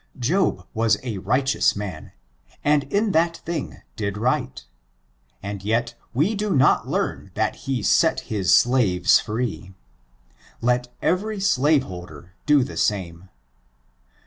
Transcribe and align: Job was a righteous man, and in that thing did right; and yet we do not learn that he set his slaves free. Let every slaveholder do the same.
Job 0.17 0.65
was 0.73 0.97
a 1.03 1.19
righteous 1.19 1.75
man, 1.75 2.11
and 2.63 2.85
in 2.85 3.11
that 3.11 3.37
thing 3.37 3.83
did 3.95 4.17
right; 4.17 4.65
and 5.43 5.63
yet 5.63 5.93
we 6.11 6.33
do 6.33 6.55
not 6.55 6.87
learn 6.87 7.29
that 7.35 7.55
he 7.69 7.83
set 7.83 8.21
his 8.21 8.51
slaves 8.55 9.19
free. 9.19 9.75
Let 10.59 10.91
every 11.03 11.39
slaveholder 11.39 12.33
do 12.47 12.63
the 12.63 12.77
same. 12.77 13.29